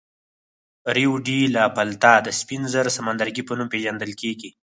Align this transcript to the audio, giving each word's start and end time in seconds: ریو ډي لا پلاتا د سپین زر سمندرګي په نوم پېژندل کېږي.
ریو 0.95 1.13
ډي 1.25 1.39
لا 1.55 1.65
پلاتا 1.75 2.13
د 2.23 2.27
سپین 2.39 2.61
زر 2.73 2.85
سمندرګي 2.97 3.43
په 3.45 3.53
نوم 3.57 3.67
پېژندل 3.73 4.11
کېږي. 4.21 4.49